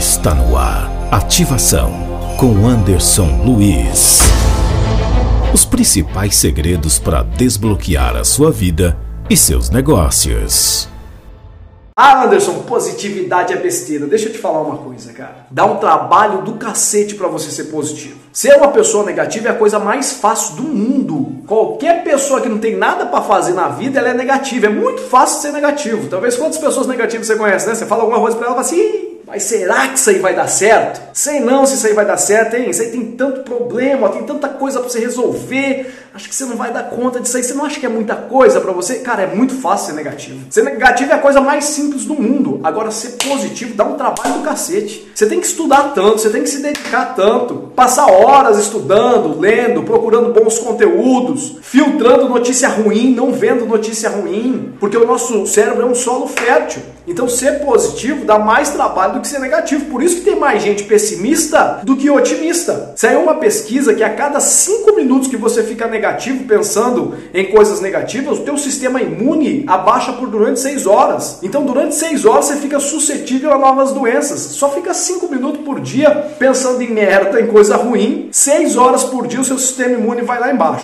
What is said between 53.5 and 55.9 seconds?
notícia ruim. Porque o nosso cérebro é